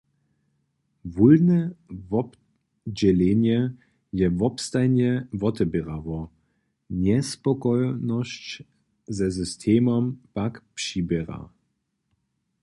Wólbne 1.15 1.59
wobdźělenje 2.09 3.59
je 4.19 4.27
wobstajnje 4.39 5.11
woteběrało, 5.41 6.19
njespokojnosć 7.05 8.45
ze 9.17 9.27
systemom 9.37 10.03
pak 10.35 10.53
přiběrała. 10.77 11.47